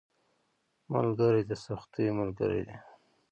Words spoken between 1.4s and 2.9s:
د سختیو ملګری دی